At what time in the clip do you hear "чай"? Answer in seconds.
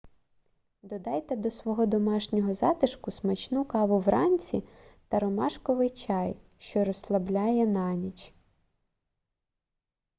5.89-6.35